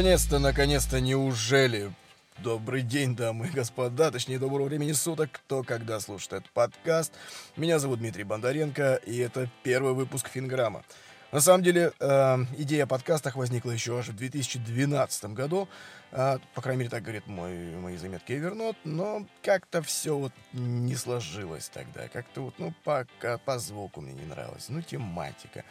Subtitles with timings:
[0.00, 1.92] наконец-то, наконец-то, неужели?
[2.38, 7.12] Добрый день, дамы и господа, точнее, доброго времени суток, кто когда слушает этот подкаст.
[7.58, 10.84] Меня зовут Дмитрий Бондаренко, и это первый выпуск Финграмма.
[11.32, 15.68] На самом деле, э, идея о подкастах возникла еще аж в 2012 году.
[16.12, 18.76] Э, по крайней мере, так говорит мой, мои заметки Эвернот.
[18.84, 22.08] Но как-то все вот не сложилось тогда.
[22.08, 23.06] Как-то вот, ну, по,
[23.44, 24.70] по звуку мне не нравилось.
[24.70, 25.62] Ну, тематика.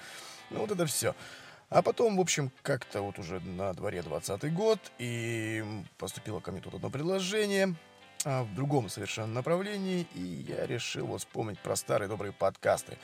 [0.52, 1.16] Ну, вот это все.
[1.70, 5.64] А потом, в общем, как-то вот уже на дворе 20 год, и
[5.98, 7.76] поступило ко мне тут одно предложение
[8.26, 12.98] а, в другом совершенно направлении, и я решил вот вспомнить про старые добрые подкасты.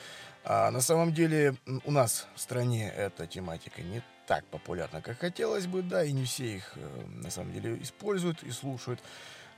[0.44, 5.66] А на самом деле у нас в стране эта тематика не так популярна, как хотелось
[5.66, 9.00] бы, да, и не все их э, на самом деле используют и слушают.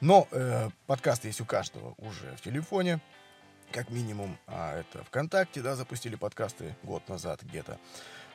[0.00, 3.00] Но э, подкасты есть у каждого уже в телефоне,
[3.72, 7.78] как минимум, а это ВКонтакте, да, запустили подкасты год назад где-то.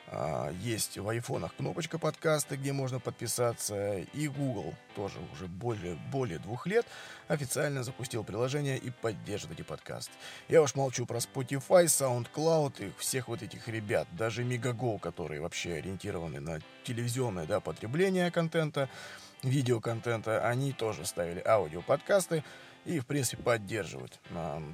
[0.08, 3.98] А, есть в айфонах кнопочка подкасты, где можно подписаться.
[3.98, 6.86] И Google тоже уже более, более двух лет
[7.28, 10.12] официально запустил приложение и поддерживает эти подкасты.
[10.48, 14.06] Я уж молчу про Spotify, SoundCloud и всех вот этих ребят.
[14.12, 18.88] Даже Megago, которые вообще ориентированы на телевизионное да, потребление контента,
[19.42, 22.44] видеоконтента, они тоже ставили аудиоподкасты
[22.84, 24.20] и, в принципе, поддерживают.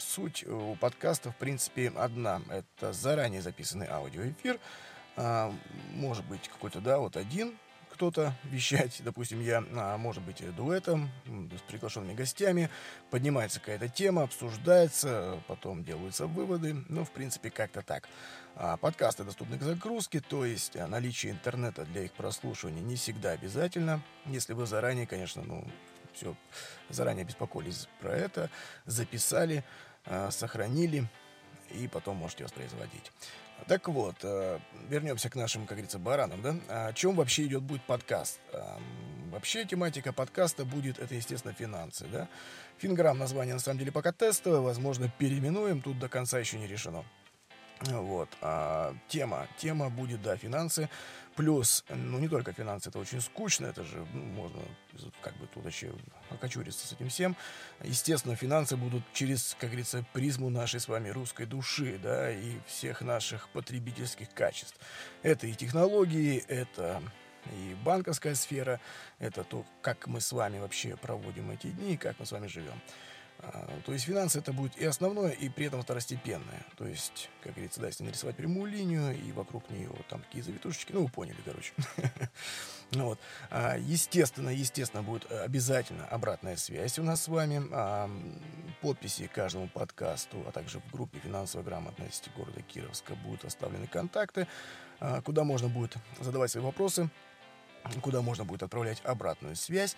[0.00, 2.42] Суть у подкаста, в принципе, одна.
[2.50, 4.58] Это заранее записанный аудиоэфир,
[5.22, 5.52] а,
[5.92, 7.54] может быть какой-то, да, вот один
[7.92, 12.70] кто-то вещать, допустим, я, а может быть, дуэтом, с приглашенными гостями,
[13.10, 18.08] поднимается какая-то тема, обсуждается, потом делаются выводы, ну, в принципе, как-то так.
[18.56, 23.32] А подкасты доступны к загрузке, то есть а, наличие интернета для их прослушивания не всегда
[23.32, 25.66] обязательно, если вы заранее, конечно, ну,
[26.14, 26.34] все,
[26.88, 28.48] заранее беспокоились про это,
[28.86, 29.64] записали,
[30.06, 31.06] а, сохранили,
[31.72, 33.12] и потом можете воспроизводить.
[33.66, 36.88] Так вот, э, вернемся к нашим, как говорится, баранам, да?
[36.88, 38.40] О чем вообще идет будет подкаст?
[39.30, 42.28] Вообще тематика подкаста будет, это, естественно, финансы, да?
[42.78, 47.04] Финграм название, на самом деле, пока тестовое, возможно, переименуем, тут до конца еще не решено.
[47.82, 48.28] Вот.
[48.40, 49.46] А, тема.
[49.56, 50.88] Тема будет, да, финансы.
[51.36, 54.60] Плюс, ну, не только финансы, это очень скучно, это же, ну, можно
[55.22, 55.92] как бы тут вообще
[56.28, 57.36] окочуриться с этим всем.
[57.82, 63.00] Естественно, финансы будут через, как говорится, призму нашей с вами русской души, да, и всех
[63.00, 64.76] наших потребительских качеств.
[65.22, 67.02] Это и технологии, это
[67.52, 68.80] и банковская сфера,
[69.18, 72.80] это то, как мы с вами вообще проводим эти дни, как мы с вами живем.
[73.42, 76.66] А, то есть финансы это будет и основное, и при этом второстепенное.
[76.76, 80.92] То есть, как говорится, да, если нарисовать прямую линию, и вокруг нее там такие завитушечки,
[80.92, 81.72] ну, вы поняли, короче.
[82.92, 83.20] ну, вот.
[83.50, 88.10] А, естественно, естественно, будет обязательно обратная связь у нас с вами, а,
[88.80, 94.46] подписи к каждому подкасту, а также в группе финансовой грамотности города Кировска будут оставлены контакты,
[95.24, 97.10] куда можно будет задавать свои вопросы,
[98.02, 99.96] куда можно будет отправлять обратную связь.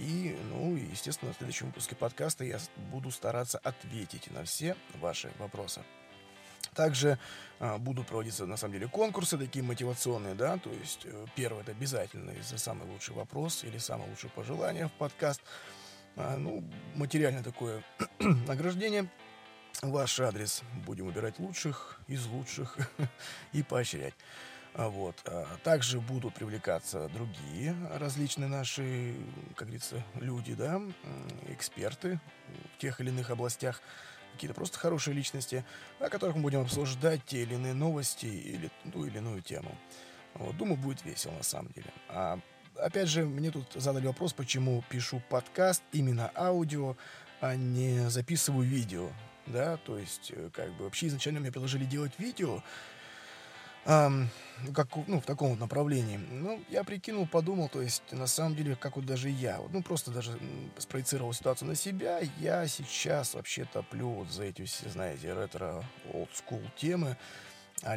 [0.00, 2.58] И, ну, естественно, в следующем выпуске подкаста я
[2.90, 5.82] буду стараться ответить на все ваши вопросы.
[6.74, 7.18] Также
[7.58, 11.72] э, будут проводиться, на самом деле, конкурсы такие мотивационные, да, то есть э, первый это
[11.72, 15.42] обязательно за самый лучший вопрос или самое лучшее пожелание в подкаст.
[16.16, 17.84] А, ну, материальное такое
[18.18, 19.06] награждение.
[19.82, 22.78] Ваш адрес будем выбирать лучших из лучших
[23.52, 24.14] и поощрять.
[24.74, 25.16] А вот.
[25.24, 29.14] А также будут привлекаться другие различные наши,
[29.56, 30.80] как говорится, люди, да,
[31.48, 32.20] эксперты
[32.74, 33.82] в тех или иных областях,
[34.32, 35.64] какие-то просто хорошие личности,
[35.98, 39.76] о которых мы будем обсуждать те или иные новости или ту или иную тему.
[40.34, 40.56] Вот.
[40.56, 41.92] Думаю, будет весело на самом деле.
[42.08, 42.38] А,
[42.76, 46.96] опять же, мне тут задали вопрос, почему пишу подкаст именно аудио,
[47.40, 49.10] а не записываю видео.
[49.46, 52.62] Да, то есть, э, как бы вообще изначально мне предложили делать видео,
[53.86, 54.26] Um,
[54.74, 56.18] как, ну, в таком вот направлении.
[56.30, 59.82] Ну, я прикинул, подумал, то есть, на самом деле, как вот даже я, вот, ну,
[59.82, 60.38] просто даже
[60.78, 65.82] спроецировал ситуацию на себя, я сейчас вообще топлю вот за эти все, знаете, ретро
[66.12, 67.16] олдскул темы,
[67.82, 67.96] а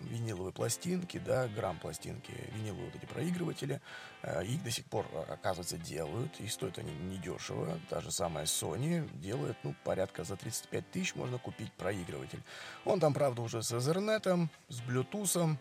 [0.00, 3.80] виниловые пластинки, да, грамм-пластинки, виниловые вот эти проигрыватели.
[4.22, 7.78] Э, их до сих пор, оказывается, делают, и стоят они недешево.
[7.90, 12.42] Даже самая Sony делает, ну, порядка за 35 тысяч можно купить проигрыватель.
[12.84, 15.56] Он там, правда, уже с Ethernet, с Bluetooth,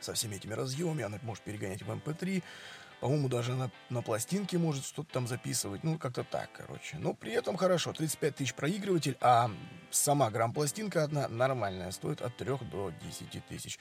[0.00, 2.42] со всеми этими разъемами, она может перегонять в MP3,
[3.00, 5.84] по-моему, даже на, на пластинке может что-то там записывать.
[5.84, 6.98] Ну, как-то так, короче.
[6.98, 7.92] Но при этом хорошо.
[7.92, 9.50] 35 тысяч проигрыватель, а
[9.90, 11.92] сама грамм-пластинка одна нормальная.
[11.92, 13.78] Стоит от 3 до 10 тысяч.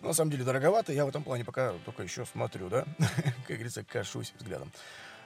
[0.00, 0.92] Но, ну, на самом деле, дороговато.
[0.92, 2.84] Я в этом плане пока только еще смотрю, да?
[2.98, 4.70] как говорится, кашусь взглядом.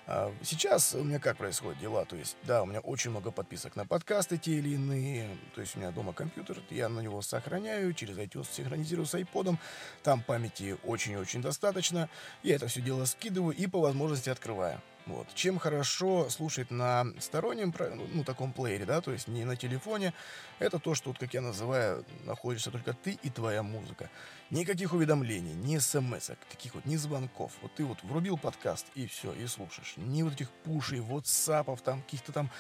[0.06, 2.04] А, сейчас у меня как происходят дела?
[2.04, 5.37] То есть, да, у меня очень много подписок на подкасты те или иные.
[5.54, 9.56] То есть у меня дома компьютер, я на него сохраняю, через iTunes синхронизирую с iPod.
[10.02, 12.08] Там памяти очень-очень достаточно.
[12.43, 14.81] Я это все дело скидываю и по возможности открываю.
[15.06, 15.26] Вот.
[15.34, 17.75] Чем хорошо слушать на стороннем,
[18.12, 20.14] ну, таком плеере, да, то есть не на телефоне,
[20.60, 24.10] это то, что, вот, как я называю, находишься только ты и твоя музыка.
[24.50, 27.52] Никаких уведомлений, ни смс, таких вот, ни звонков.
[27.62, 29.94] Вот ты вот врубил подкаст и все, и слушаешь.
[29.96, 32.50] Ни вот этих пушей, ватсапов, там, каких-то там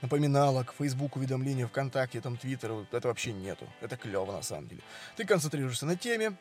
[0.00, 3.68] напоминалок, Facebook уведомления, ВКонтакте, там, Твиттер, вот это вообще нету.
[3.80, 4.82] Это клево на самом деле.
[5.16, 6.36] Ты концентрируешься на теме,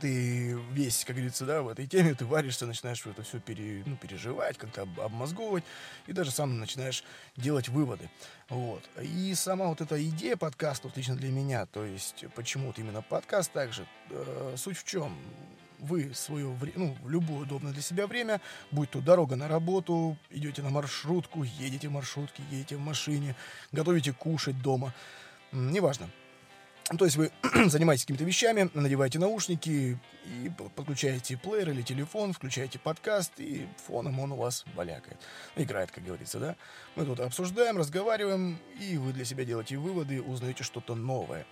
[0.00, 3.96] ты весь, как говорится, да, в этой теме, ты варишься, начинаешь это все пере, ну,
[3.96, 5.64] переживать, как-то обмозговывать,
[6.06, 7.04] и даже сам начинаешь
[7.36, 8.10] делать выводы.
[8.48, 8.82] Вот.
[9.02, 13.02] И сама вот эта идея подкаста, вот лично для меня, то есть почему вот именно
[13.02, 15.16] подкаст также, э, суть в чем?
[15.78, 20.16] Вы свое время, ну, в любое удобное для себя время, будь то дорога на работу,
[20.28, 23.34] идете на маршрутку, едете в маршрутке, едете в машине,
[23.72, 24.92] готовите кушать дома,
[25.52, 26.10] неважно
[26.98, 27.30] то есть вы
[27.68, 34.32] занимаетесь какими-то вещами, надеваете наушники и подключаете плеер или телефон, включаете подкаст, и фоном он
[34.32, 35.18] у вас балякает.
[35.56, 36.56] Играет, как говорится, да?
[36.96, 41.46] Мы тут обсуждаем, разговариваем, и вы для себя делаете выводы, узнаете что-то новое.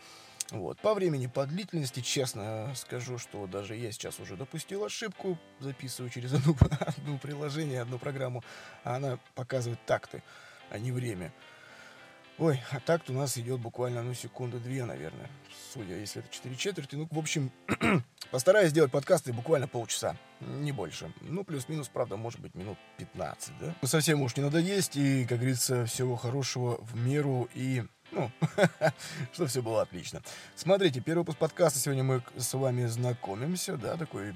[0.50, 0.79] Вот.
[0.81, 6.32] По времени, по длительности, честно скажу, что даже я сейчас уже допустил ошибку, записываю через
[6.34, 8.43] одно, одно приложение, одну программу,
[8.82, 10.23] а она показывает такты,
[10.70, 11.32] а не время.
[12.38, 15.29] Ой, а так у нас идет буквально, ну, секунды-две, наверное.
[15.75, 16.94] Судя, если это 4 четверти.
[16.94, 17.50] Ну, в общем,
[18.31, 21.12] постараюсь сделать подкасты буквально полчаса, не больше.
[21.20, 23.75] Ну, плюс-минус, правда, может быть, минут 15, да?
[23.82, 27.82] Ну, совсем уж не надо есть, и, как говорится, всего хорошего в меру и
[28.19, 28.31] ну,
[29.32, 30.23] что все было отлично.
[30.55, 31.79] Смотрите, первый выпуск подкаста.
[31.79, 34.35] Сегодня мы с вами знакомимся, да, такой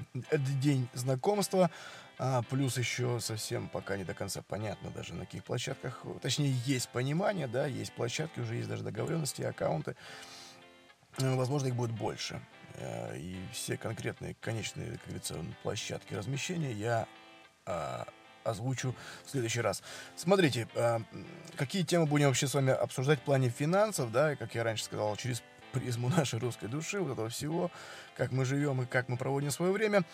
[0.61, 1.71] день знакомства.
[2.19, 6.05] А, плюс еще совсем пока не до конца понятно даже на каких площадках.
[6.21, 9.97] Точнее, есть понимание, да, есть площадки, уже есть даже договоренности, аккаунты.
[11.19, 12.41] Э, возможно, их будет больше.
[12.75, 17.09] Э, и все конкретные, конечные, как говорится, площадки размещения я
[17.65, 18.07] а,
[18.45, 18.95] озвучу
[19.25, 19.83] в следующий раз.
[20.17, 21.03] Смотрите, а,
[21.57, 25.17] какие темы будем вообще с вами обсуждать в плане финансов, да, как я раньше сказал,
[25.17, 25.43] через
[25.73, 27.71] призму нашей русской души, вот этого всего,
[28.17, 30.05] как мы живем и как мы проводим свое время.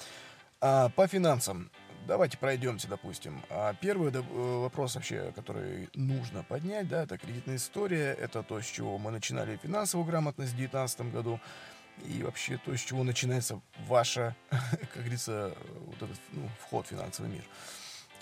[0.61, 1.71] А, по финансам.
[2.07, 3.43] Давайте пройдемте, допустим.
[3.51, 8.15] А первый э, вопрос вообще, который нужно поднять, да, это кредитная история.
[8.15, 11.39] Это то, с чего мы начинали финансовую грамотность в 2019 году.
[12.07, 15.55] И вообще то, с чего начинается ваша, как говорится,
[15.87, 17.45] вот этот ну, вход в финансовый мир.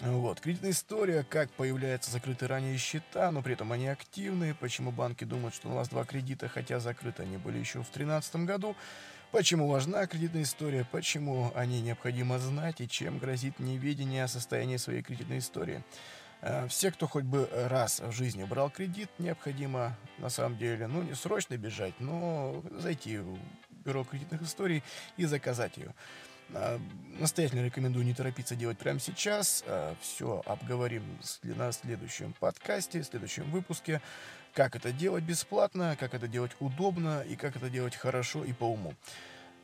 [0.00, 0.40] Вот.
[0.40, 4.54] Кредитная история, как появляются закрытые ранее счета, но при этом они активные.
[4.54, 8.37] Почему банки думают, что у нас два кредита, хотя закрыты они были еще в 2013
[8.44, 8.76] году.
[9.32, 14.76] Почему важна кредитная история, почему о ней необходимо знать и чем грозит неведение о состоянии
[14.76, 15.82] своей кредитной истории.
[16.43, 21.02] Э, все, кто хоть бы раз в жизни брал кредит, необходимо на самом деле, ну
[21.02, 23.38] не срочно бежать, но зайти в
[23.84, 24.82] бюро кредитных историй
[25.16, 25.94] и заказать ее.
[26.50, 26.78] Э,
[27.19, 29.64] настоятельно рекомендую не торопиться делать прямо сейчас.
[29.66, 34.00] Э, Все обговорим на следующем подкасте, в следующем выпуске
[34.56, 38.64] как это делать бесплатно, как это делать удобно и как это делать хорошо и по
[38.64, 38.94] уму.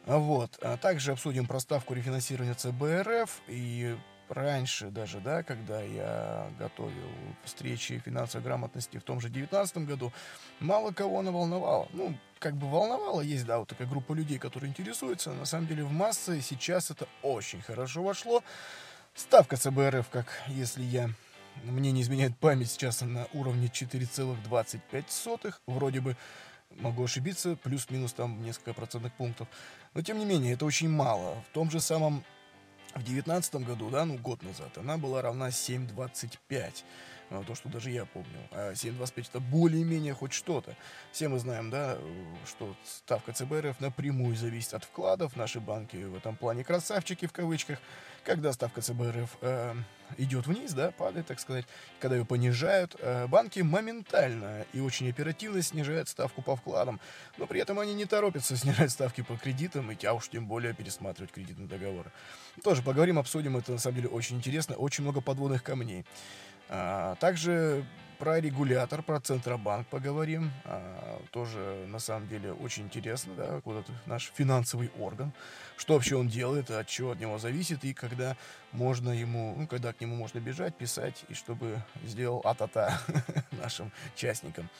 [0.05, 0.59] Вот.
[0.61, 3.97] А также обсудим проставку рефинансирования ЦБРФ и
[4.29, 7.09] раньше даже, да, когда я готовил
[7.43, 10.13] встречи финансовой грамотности в том же 2019 году,
[10.61, 11.89] мало кого она волновала.
[11.95, 15.33] Ну, как бы волновала, есть, да, вот такая группа людей, которые интересуются.
[15.33, 18.43] На самом деле в массы сейчас это очень хорошо вошло.
[19.15, 21.09] Ставка ЦБРФ, как если я
[21.63, 25.55] мне не изменяет память, сейчас на уровне 4,25.
[25.67, 26.17] Вроде бы
[26.71, 29.47] могу ошибиться, плюс-минус там несколько процентных пунктов.
[29.95, 31.37] Но тем не менее, это очень мало.
[31.49, 32.25] В том же самом
[32.95, 36.85] в девятнадцатом году, да, ну год назад, она была равна 7,25.
[37.33, 38.29] А, то, что даже я помню.
[38.51, 40.77] А 7,25 это более-менее хоть что-то.
[41.13, 41.97] Все мы знаем, да,
[42.47, 45.35] что ставка ЦБРФ напрямую зависит от вкладов.
[45.35, 47.79] Наши банки в этом плане красавчики в кавычках.
[48.25, 49.75] Когда ставка ЦБРФ э,
[50.17, 51.65] идет вниз, да, падает, так сказать,
[51.99, 57.01] когда ее понижают, э, банки моментально и очень оперативно снижают ставку по вкладам,
[57.37, 60.73] но при этом они не торопятся снижать ставки по кредитам, и а уж тем более
[60.73, 62.13] пересматривать кредитные договоры.
[62.63, 66.05] Тоже поговорим, обсудим, это на самом деле очень интересно, очень много подводных камней.
[66.75, 67.85] А, также
[68.19, 70.51] про регулятор, про Центробанк поговорим.
[70.65, 75.33] А, тоже, на самом деле, очень интересно, да, вот этот наш финансовый орган.
[75.77, 78.37] Что вообще он делает, от чего от него зависит, и когда
[78.71, 82.99] можно ему, ну, когда к нему можно бежать, писать, и чтобы сделал а-та-та
[83.63, 84.71] нашим частникам.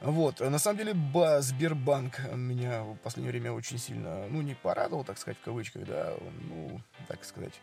[0.00, 5.02] Вот, на самом деле, ба, Сбербанк меня в последнее время очень сильно, ну, не порадовал,
[5.02, 6.14] так сказать, в кавычках, да,
[6.48, 7.60] ну, так сказать,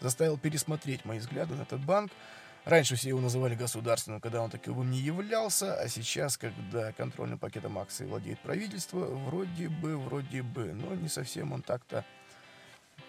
[0.00, 2.10] заставил пересмотреть мои взгляды на этот банк.
[2.68, 7.78] Раньше все его называли государственным, когда он таковым не являлся, а сейчас, когда контрольным пакетом
[7.78, 12.04] акций владеет правительство, вроде бы, вроде бы, но не совсем он так-то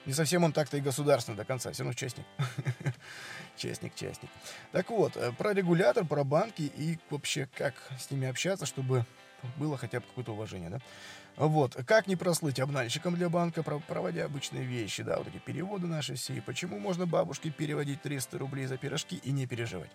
[0.05, 2.25] не совсем он так-то и государственный до конца, все равно частник.
[3.57, 4.29] частник, частник.
[4.71, 9.05] Так вот, э, про регулятор, про банки и вообще как с ними общаться, чтобы
[9.57, 10.79] было хотя бы какое-то уважение, да?
[11.39, 16.15] Вот, как не прослыть обнальщиком для банка, проводя обычные вещи, да, вот эти переводы наши
[16.15, 19.89] все, и почему можно бабушке переводить 300 рублей за пирожки и не переживать.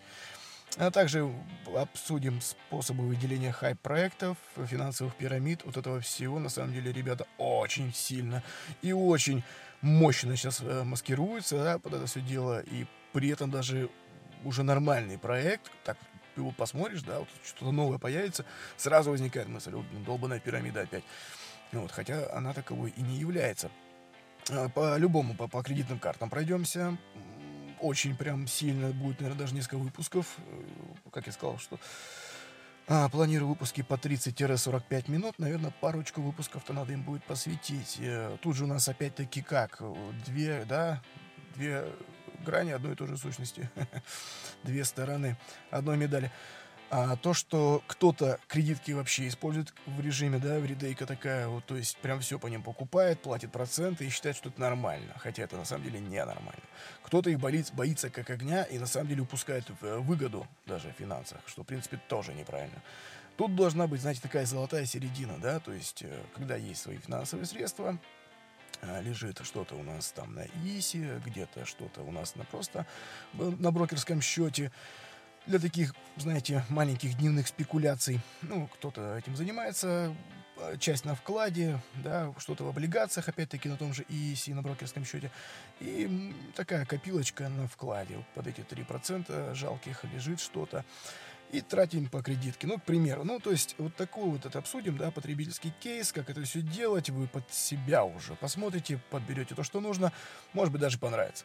[0.78, 1.30] А также
[1.76, 6.38] обсудим способы выделения хайп-проектов, финансовых пирамид, вот этого всего.
[6.38, 8.42] На самом деле, ребята очень сильно
[8.80, 9.44] и очень
[9.82, 13.90] мощно сейчас э, маскируются да, под это все дело, и при этом даже
[14.44, 15.98] уже нормальный проект, так
[16.36, 18.44] его посмотришь, да, вот что-то новое появится,
[18.76, 21.04] сразу возникает мысль, блин, долбанная пирамида опять.
[21.72, 23.70] Ну вот, хотя она таковой и не является.
[24.50, 26.96] А, по-любому, по, по кредитным картам пройдемся.
[27.80, 30.36] Очень прям сильно будет, наверное, даже несколько выпусков.
[30.38, 31.78] Э, как я сказал, что
[32.86, 35.38] а, планирую выпуски по 30-45 минут.
[35.38, 37.96] Наверное, парочку выпусков-то надо им будет посвятить.
[38.00, 39.82] Э, тут же у нас опять-таки как?
[40.26, 41.02] Две, да,
[41.56, 41.86] две
[42.44, 43.68] грани одной и той же сущности.
[44.62, 45.36] Две стороны
[45.70, 46.30] одной медали.
[46.90, 51.76] А то, что кто-то кредитки вообще использует в режиме, да, в редейка такая, вот, то
[51.76, 55.56] есть прям все по ним покупает, платит проценты и считает, что это нормально, хотя это
[55.56, 56.62] на самом деле ненормально.
[57.02, 60.92] Кто-то их боится, боится как огня и на самом деле упускает э, выгоду даже в
[60.92, 62.80] финансах, что в принципе тоже неправильно.
[63.36, 67.46] Тут должна быть, знаете, такая золотая середина, да, то есть э, когда есть свои финансовые
[67.46, 67.98] средства,
[69.00, 72.86] лежит что-то у нас там на ИСе, где-то что-то у нас на просто
[73.32, 74.70] на брокерском счете.
[75.46, 78.20] Для таких, знаете, маленьких дневных спекуляций.
[78.40, 80.14] Ну, кто-то этим занимается,
[80.56, 85.04] а, часть на вкладе, да, что-то в облигациях, опять-таки, на том же ИИСе, на брокерском
[85.04, 85.30] счете.
[85.80, 88.24] И такая копилочка на вкладе.
[88.34, 90.84] Под эти 3% жалких лежит что-то
[91.52, 92.66] и тратим по кредитке.
[92.66, 93.24] Ну, к примеру.
[93.24, 97.10] Ну, то есть, вот такой вот это обсудим, да, потребительский кейс, как это все делать,
[97.10, 100.12] вы под себя уже посмотрите, подберете то, что нужно,
[100.52, 101.44] может быть, даже понравится.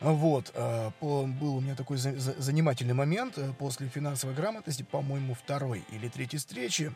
[0.00, 6.08] Вот, э, был у меня такой занимательный момент э, после финансовой грамотности, по-моему, второй или
[6.08, 6.94] третьей встречи.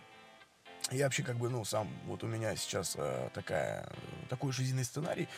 [0.90, 3.86] Я вообще как бы, ну, сам, вот у меня сейчас э, такая,
[4.30, 5.28] такой жизненный сценарий,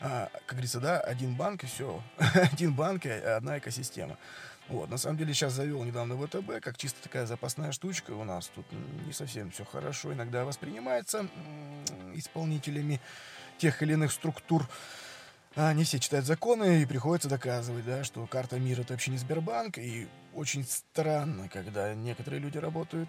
[0.00, 2.00] как говорится, да, один банк и все,
[2.34, 4.16] один банк и одна экосистема.
[4.68, 8.50] Вот, на самом деле сейчас завел недавно ВТБ, как чисто такая запасная штучка у нас.
[8.54, 8.66] Тут
[9.06, 11.26] не совсем все хорошо иногда воспринимается
[12.14, 13.00] исполнителями
[13.56, 14.68] тех или иных структур.
[15.56, 19.18] А не все читают законы, и приходится доказывать, да, что карта мира это вообще не
[19.18, 19.78] Сбербанк.
[19.78, 23.08] И очень странно, когда некоторые люди работают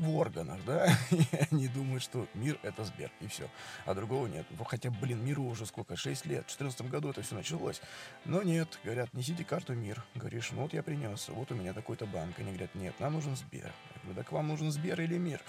[0.00, 3.48] в органах, да, и они думают, что мир— это Сбер, и все,
[3.84, 4.46] а другого нет.
[4.66, 7.80] Хотя, блин, миру уже сколько, 6 лет, в 2014 году это все началось.
[8.24, 10.02] Но нет, говорят, несите карту мир.
[10.14, 12.38] Говоришь, ну вот я принес, вот у меня такой-то банк.
[12.38, 13.72] Они говорят, нет, нам нужен Сбер.
[13.94, 15.42] Я говорю, так вам нужен Сбер или мир?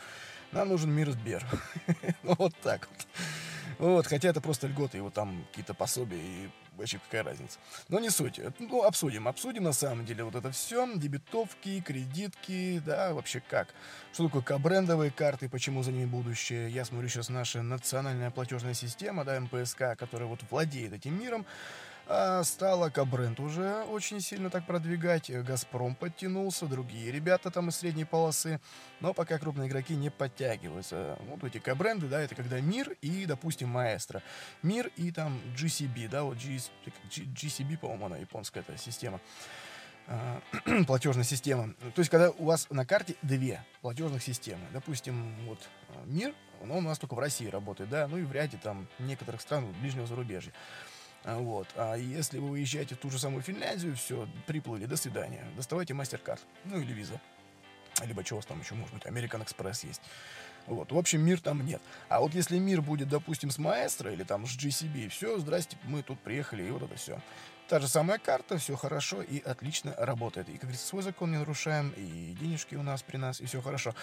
[0.52, 1.46] Нам нужен мир Сбер.
[2.24, 3.08] ну вот так вот.
[3.80, 6.50] Вот, хотя это просто льготы, его там какие-то пособия и
[6.82, 7.60] вообще какая разница.
[7.90, 8.40] Но не суть.
[8.60, 9.28] Ну, обсудим.
[9.28, 10.88] Обсудим на самом деле вот это все.
[10.96, 13.70] Дебетовки, кредитки, да, вообще как.
[14.14, 16.70] Что такое кабрендовые карты, почему за ними будущее.
[16.70, 21.46] Я смотрю сейчас наша национальная платежная система, да, МПСК, которая вот владеет этим миром.
[22.14, 25.32] А стала Кабрент уже очень сильно так продвигать.
[25.32, 28.60] Газпром подтянулся, другие ребята там из средней полосы.
[29.00, 31.18] Но пока крупные игроки не подтягиваются.
[31.30, 34.22] Вот эти Кабренды, да, это когда Мир и, допустим, Маэстро.
[34.62, 39.22] Мир и там GCB, да, вот GCB, по-моему, она японская эта система
[40.08, 40.42] а,
[40.88, 41.74] платежная система.
[41.96, 44.66] То есть, когда у вас на карте две платежных системы.
[44.74, 48.34] Допустим, вот а, мир, он у нас только в России работает, да, ну и в
[48.34, 50.52] ряде там некоторых стран ближнего зарубежья.
[51.24, 51.68] А, вот.
[51.76, 55.46] А если вы уезжаете в ту же самую Финляндию, все, приплыли, до свидания.
[55.56, 57.20] Доставайте мастер-карт, ну или виза.
[58.04, 60.02] Либо чего там еще может быть, American Express есть.
[60.68, 60.92] Вот.
[60.92, 61.82] В общем, мир там нет.
[62.10, 66.02] А вот если мир будет, допустим, с Маэстро или там с GCB, все, здрасте, мы
[66.04, 67.20] тут приехали, и вот это все.
[67.68, 70.50] Та же самая карта, все хорошо и отлично работает.
[70.50, 73.62] И, как говорится, свой закон не нарушаем, и денежки у нас при нас, и все
[73.62, 73.94] хорошо.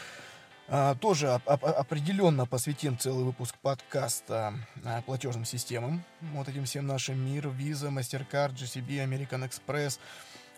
[0.70, 4.52] А, тоже оп- оп- определенно посвятим целый выпуск подкаста
[4.84, 6.04] а, платежным системам.
[6.34, 9.98] Вот этим всем нашим мир, Visa, MasterCard, GCB, American Express.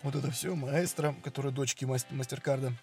[0.03, 2.73] Вот это все, маэстро, которые дочки MasterCard.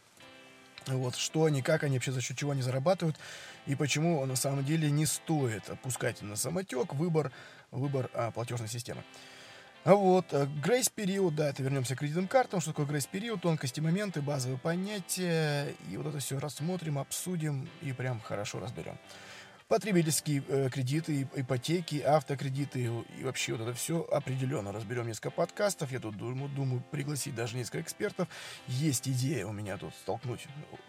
[0.86, 3.18] Вот, что они, как они вообще, за счет чего они зарабатывают,
[3.66, 7.30] и почему на самом деле не стоит опускать на самотек выбор,
[7.70, 9.04] выбор а, платежной системы.
[9.94, 15.74] Вот, грейс-период, да, это вернемся к кредитным картам, что такое грейс-период, тонкости, моменты, базовые понятия,
[15.90, 18.98] и вот это все рассмотрим, обсудим и прям хорошо разберем
[19.68, 22.84] потребительские э, кредиты, ипотеки, автокредиты
[23.18, 25.92] и вообще вот это все определенно разберем несколько подкастов.
[25.92, 28.28] Я тут думаю, думаю пригласить даже несколько экспертов.
[28.66, 30.46] Есть идея у меня тут столкнуть,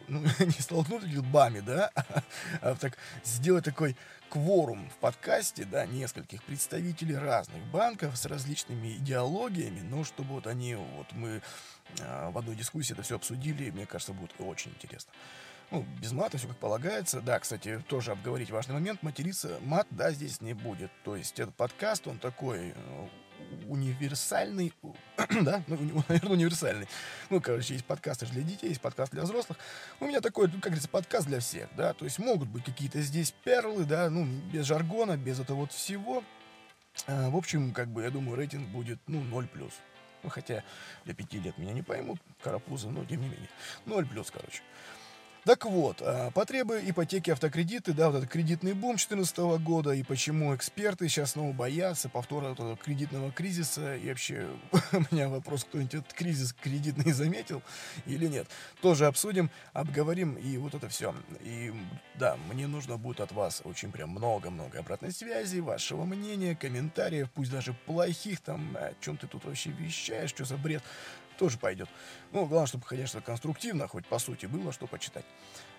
[0.07, 1.91] ну, не столкнуть лбами, да,
[2.61, 3.97] а так сделать такой
[4.29, 10.75] кворум в подкасте, да, нескольких представителей разных банков с различными идеологиями, но чтобы вот они,
[10.75, 11.41] вот мы
[11.99, 15.11] э, в одной дискуссии это все обсудили, мне кажется, будет очень интересно.
[15.71, 17.21] Ну, без мата, все как полагается.
[17.21, 19.03] Да, кстати, тоже обговорить важный момент.
[19.03, 20.91] Материться мат, да, здесь не будет.
[21.03, 23.07] То есть этот подкаст, он такой э,
[23.67, 24.73] универсальный,
[25.41, 26.87] да, ну, наверное, универсальный.
[27.29, 29.59] Ну, короче, есть подкасты для детей, есть подкаст для взрослых.
[29.99, 33.01] У меня такой, ну, как говорится, подкаст для всех, да, то есть могут быть какие-то
[33.01, 36.23] здесь перлы, да, ну, без жаргона, без этого вот всего.
[37.05, 39.71] А, в общем, как бы, я думаю, рейтинг будет, ну, 0+.
[40.21, 40.63] Ну, хотя
[41.05, 43.49] для пяти лет меня не поймут, карапузы, но тем не менее.
[43.85, 44.61] 0 плюс, короче.
[45.45, 50.53] Так вот, а, потребы ипотеки, автокредиты, да, вот этот кредитный бум 2014 года, и почему
[50.53, 54.47] эксперты сейчас снова боятся повтора этого кредитного кризиса, и вообще
[54.91, 57.61] у меня вопрос, кто-нибудь этот кризис кредитный заметил
[58.05, 58.47] или нет,
[58.81, 61.15] тоже обсудим, обговорим, и вот это все.
[61.41, 61.73] И
[62.15, 67.51] да, мне нужно будет от вас очень прям много-много обратной связи, вашего мнения, комментариев, пусть
[67.51, 70.83] даже плохих, там, о чем ты тут вообще вещаешь, что за бред,
[71.39, 71.89] тоже пойдет.
[72.33, 75.25] Ну, главное, чтобы, конечно, конструктивно, хоть по сути, было что почитать.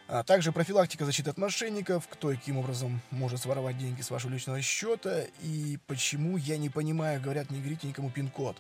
[0.09, 4.33] А также профилактика защиты от мошенников, кто и каким образом может своровать деньги с вашего
[4.33, 8.57] личного счета, и почему, я не понимаю, говорят, не говорите никому пин-код.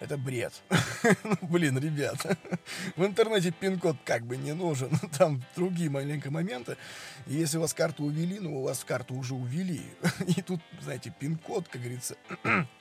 [0.00, 0.54] Это бред.
[1.24, 2.16] ну, блин, ребят,
[2.96, 4.90] в интернете пин-код как бы не нужен.
[5.18, 6.78] Там другие маленькие моменты.
[7.26, 9.82] И если у вас карту увели, ну, у вас карту уже увели.
[10.26, 12.16] и тут, знаете, пин-код, как говорится,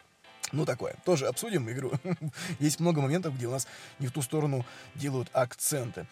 [0.52, 0.96] ну, такое.
[1.06, 1.92] Тоже обсудим игру.
[2.60, 3.68] Есть много моментов, где у нас
[4.00, 4.66] не в ту сторону
[4.96, 6.08] делают акценты.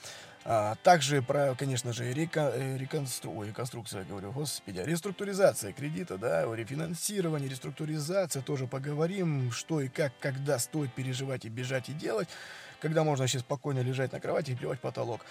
[0.49, 6.45] А, также про, конечно же, река, э, реконстру, ой, реконструкция, говорю, господи, реструктуризация кредита, да,
[6.55, 12.29] рефинансирование, реструктуризация, тоже поговорим, что и как, когда стоит переживать и бежать и делать,
[12.79, 15.25] когда можно вообще спокойно лежать на кровати и плевать потолок.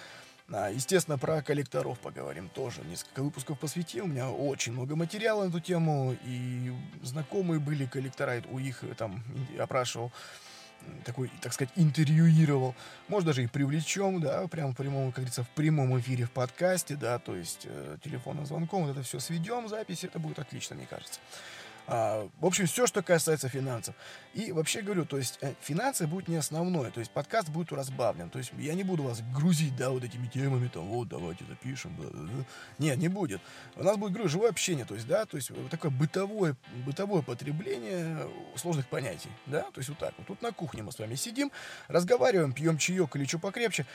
[0.49, 2.81] А, естественно, про коллекторов поговорим тоже.
[2.85, 4.05] Несколько выпусков посвятил.
[4.05, 6.15] У меня очень много материала на эту тему.
[6.23, 9.23] И знакомые были коллектора, у них э, там
[9.59, 10.11] опрашивал
[11.03, 12.75] такой, так сказать, интервьюировал.
[13.09, 16.95] Может, даже и привлечем, да, прямо в прямом, как говорится, в прямом эфире в подкасте,
[16.95, 20.85] да, то есть э, телефонным звонком, вот это все сведем, запись, это будет отлично, мне
[20.85, 21.19] кажется.
[21.87, 23.95] А, в общем, все, что касается финансов.
[24.33, 28.29] И вообще говорю, то есть э, финансы будут не основное, то есть подкаст будет разбавлен.
[28.29, 31.97] То есть я не буду вас грузить, да, вот этими темами, там, вот, давайте запишем.
[32.77, 33.41] Нет, не будет.
[33.75, 37.21] У нас будет, говорю, живое общение, то есть, да, то есть вот такое бытовое, бытовое
[37.21, 40.27] потребление сложных понятий, да, то есть вот так вот.
[40.27, 41.51] Тут на кухне мы с вами сидим,
[41.87, 43.85] разговариваем, пьем чаек или что покрепче,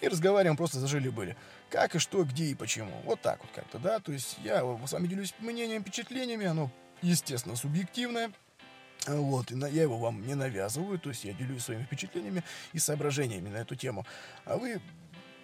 [0.00, 1.36] и разговариваем просто зажили-были.
[1.70, 3.00] Как и что, где и почему.
[3.04, 3.98] Вот так вот как-то, да.
[3.98, 6.70] То есть я с вами делюсь мнением, впечатлениями, оно
[7.02, 8.32] естественно, субъективное.
[9.06, 13.48] Вот, и я его вам не навязываю, то есть я делюсь своими впечатлениями и соображениями
[13.48, 14.04] на эту тему.
[14.44, 14.80] А вы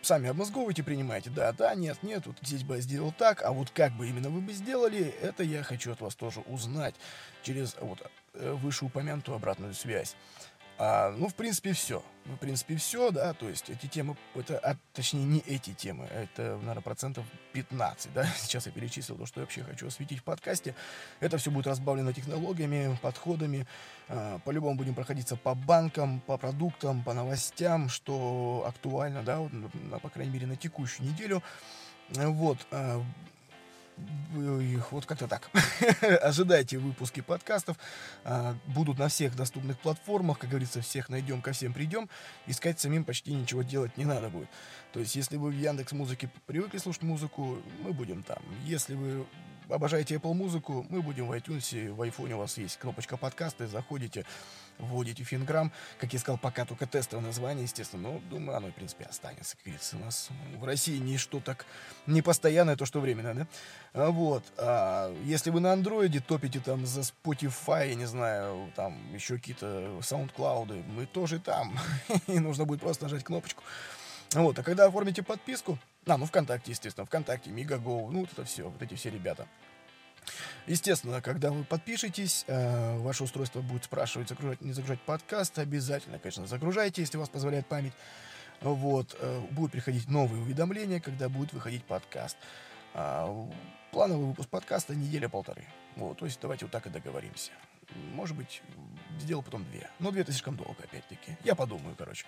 [0.02, 3.70] сами обмозговываете, принимаете, да, да, нет, нет, вот здесь бы я сделал так, а вот
[3.70, 6.96] как бы именно вы бы сделали, это я хочу от вас тоже узнать
[7.42, 10.16] через вот э, вышеупомянутую обратную связь.
[10.84, 12.02] А, ну, в принципе, все.
[12.24, 16.06] Ну, в принципе, все, да, то есть эти темы, это, а, точнее, не эти темы,
[16.06, 20.24] это, наверное, процентов 15, да, сейчас я перечислил то, что я вообще хочу осветить в
[20.24, 20.74] подкасте.
[21.20, 23.64] Это все будет разбавлено технологиями, подходами,
[24.08, 29.52] а, по-любому будем проходиться по банкам, по продуктам, по новостям, что актуально, да, вот,
[30.02, 31.44] по крайней мере, на текущую неделю.
[32.08, 33.00] Вот, а,
[34.90, 35.50] вот как-то так.
[36.22, 37.76] Ожидайте выпуски подкастов.
[38.24, 40.38] А, будут на всех доступных платформах.
[40.38, 42.08] Как говорится, всех найдем, ко всем придем.
[42.46, 44.48] Искать самим почти ничего делать не надо будет.
[44.92, 48.42] То есть, если вы в Яндекс Музыке привыкли слушать музыку, мы будем там.
[48.64, 49.24] Если вы
[49.68, 54.24] обожаете Apple музыку, мы будем в iTunes, в iPhone у вас есть кнопочка подкасты, заходите,
[54.78, 59.04] вводите финграмм, как я сказал, пока только тестовое название, естественно, но думаю, оно, в принципе,
[59.04, 60.28] останется, как говорится, у нас
[60.58, 61.66] в России ничто так
[62.06, 63.46] не постоянное, то, что временно, да?
[63.94, 68.98] А вот, а если вы на андроиде топите там за Spotify, я не знаю, там
[69.14, 71.78] еще какие-то SoundCloud, мы тоже там,
[72.26, 73.62] и нужно будет просто нажать кнопочку,
[74.34, 78.68] вот, а когда оформите подписку, а, ну ВКонтакте, естественно, ВКонтакте, Мегаго, ну вот это все,
[78.68, 79.46] вот эти все ребята.
[80.66, 85.58] Естественно, когда вы подпишетесь, э, ваше устройство будет спрашивать, загружать, не загружать подкаст.
[85.58, 87.92] Обязательно, конечно, загружайте, если у вас позволяет память.
[88.60, 92.36] Вот, э, будут приходить новые уведомления, когда будет выходить подкаст.
[92.94, 93.26] Э,
[93.90, 95.64] плановый выпуск подкаста неделя-полторы.
[95.96, 97.50] Вот, то есть давайте вот так и договоримся.
[98.14, 98.62] Может быть,
[99.20, 99.88] сделал потом две.
[99.98, 101.36] Но две это слишком долго, опять-таки.
[101.44, 102.26] Я подумаю, короче.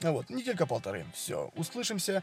[0.00, 1.06] Вот, неделька-полторы.
[1.14, 2.22] Все, услышимся.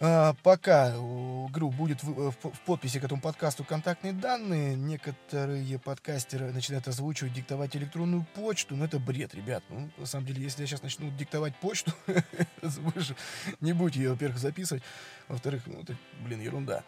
[0.00, 4.74] А, пока, говорю, будет в, в, в подписи к этому подкасту контактные данные.
[4.74, 8.76] Некоторые подкастеры начинают озвучивать, диктовать электронную почту.
[8.76, 9.62] Но это бред, ребят.
[9.68, 11.92] Ну, на самом деле, если я сейчас начну диктовать почту,
[13.60, 14.82] не будете ее, во-первых, записывать.
[15.28, 16.82] Во-вторых, ну, это, блин, ерунда.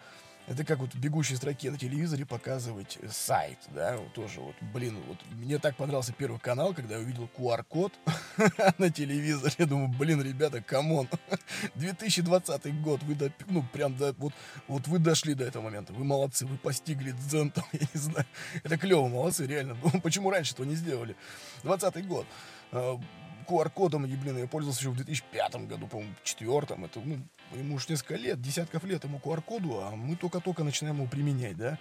[0.46, 4.96] Это как вот в бегущей строке на телевизоре показывать сайт, да, вот тоже вот, блин,
[5.08, 7.92] вот мне так понравился первый канал, когда я увидел QR-код
[8.78, 11.08] на телевизоре, я думаю, блин, ребята, come on,
[11.74, 14.32] 2020 год, вы, до, ну, прям, до, вот,
[14.68, 18.26] вот вы дошли до этого момента, вы молодцы, вы постигли дзен, там, я не знаю,
[18.62, 21.16] это клево, молодцы, реально, ну, почему раньше этого не сделали,
[21.64, 22.26] 20 год,
[22.70, 23.00] а,
[23.46, 26.84] QR-кодом, блин, я пользовался еще в 2005 году, по-моему, четвертом.
[26.84, 27.18] Это, ну,
[27.54, 31.78] ему уж несколько лет, десятков лет ему QR-коду, а мы только-только начинаем его применять, да.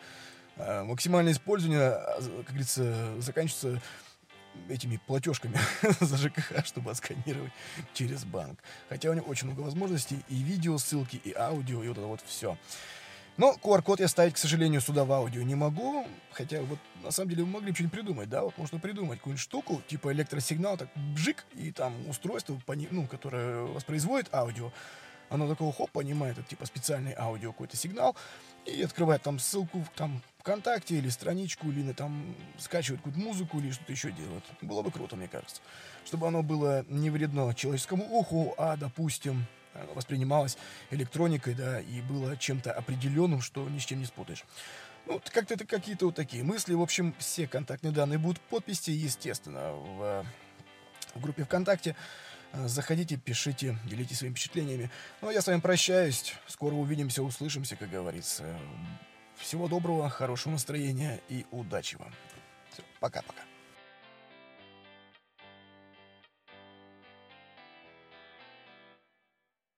[0.58, 3.82] А максимальное использование, а, как говорится, заканчивается
[4.70, 5.58] этими платежками
[6.00, 7.52] за ЖКХ, чтобы отсканировать
[7.94, 8.60] через банк.
[8.90, 12.22] Хотя у него очень много возможностей, и видео ссылки, и аудио, и вот это вот
[12.26, 12.58] все.
[13.38, 16.08] Но QR-код я ставить, к сожалению, сюда в аудио не могу.
[16.32, 18.44] Хотя вот на самом деле вы могли бы что-нибудь придумать, да?
[18.44, 22.60] Вот можно придумать какую-нибудь штуку, типа электросигнал, так бжик, и там устройство,
[22.92, 24.72] ну, которое воспроизводит аудио,
[25.30, 28.16] оно такого хоп, понимает, это типа специальный аудио какой-то сигнал,
[28.66, 33.72] и открывает там ссылку в там ВКонтакте или страничку, или там скачивает какую-то музыку или
[33.72, 34.44] что-то еще делает.
[34.62, 35.62] Было бы круто, мне кажется.
[36.06, 39.46] Чтобы оно было не вредно человеческому уху, а, допустим,
[39.94, 40.58] воспринималось
[40.92, 44.44] электроникой, да, и было чем-то определенным, что ни с чем не спутаешь.
[45.06, 46.74] Ну, как-то это какие-то вот такие мысли.
[46.74, 50.26] В общем, все контактные данные будут подписи, естественно, в,
[51.14, 51.96] в группе ВКонтакте.
[52.54, 54.90] Заходите, пишите, делитесь своими впечатлениями.
[55.22, 56.34] Ну, а я с вами прощаюсь.
[56.48, 58.58] Скоро увидимся, услышимся, как говорится.
[59.36, 62.14] Всего доброго, хорошего настроения и удачи вам.
[63.00, 63.42] Пока-пока.